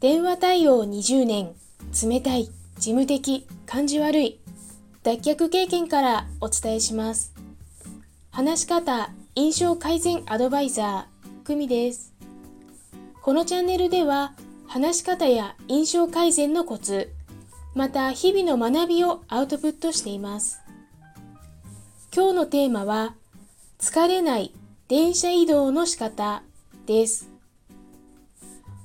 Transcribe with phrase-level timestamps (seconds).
[0.00, 1.56] 電話対応20年、
[2.08, 2.52] 冷たい、事
[2.92, 4.38] 務的、感じ悪い、
[5.02, 7.34] 脱却経験からお伝えします。
[8.30, 12.14] 話し方、印象改善アドバイザー、久美です。
[13.22, 14.34] このチャンネルでは、
[14.68, 17.10] 話し方や印象改善のコツ、
[17.74, 20.60] また日々の学びをアウトプットしています。
[22.14, 23.16] 今日のテーマは、
[23.80, 24.54] 疲れない
[24.86, 26.44] 電車移動の仕方
[26.86, 27.37] です。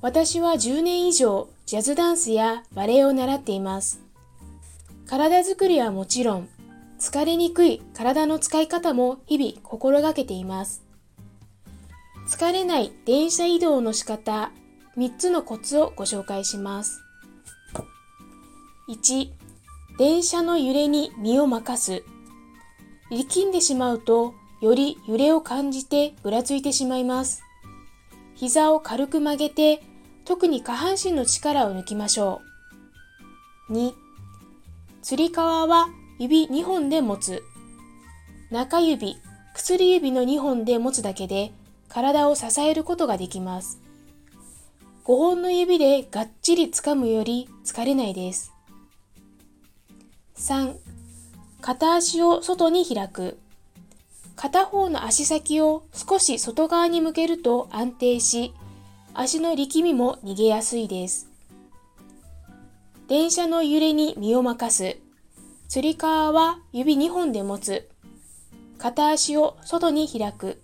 [0.04, 4.02] 私は10年以上ジャズダンスやバレエを習っています。
[5.08, 6.50] 体づくりはもちろん、
[7.00, 10.84] 疲れにくい体の使い方も日々心がけています。
[12.28, 14.52] 疲れない電車移動の仕方
[14.98, 17.02] 3つのコツをご紹介します。
[18.90, 19.30] 1、
[19.98, 22.04] 電車の揺れに身を任す。
[23.10, 27.42] 力んでしまうと、より揺れを感じてぐらついてしまいます。
[28.36, 29.82] 膝を軽く曲げて
[30.26, 32.42] 特に下半身の力を抜きましょ
[33.70, 33.74] う。
[33.74, 33.94] 2、
[35.02, 35.88] つり革は
[36.20, 37.44] 指2本で持つ。
[38.52, 39.18] 中指、
[39.54, 41.52] 薬指の2本で持つだけで
[41.90, 43.80] 体を支えることができます。
[45.06, 48.54] 5本の指でがっちり掴むより疲れないです。
[50.38, 50.76] 3、
[51.62, 53.38] 片足を外に開く。
[54.36, 58.54] 片方の足先を少し外側に向けると安定し、
[59.16, 61.30] 足の力みも逃げやすいです。
[63.08, 64.98] 電車の揺れに身を任す。
[65.68, 67.90] つり革は指2本で持つ。
[68.80, 70.62] 片足を外に開く。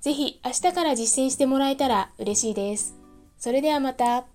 [0.00, 2.94] ぜひ明日から実践してもらえたら嬉しいです。
[3.36, 4.26] それではまた。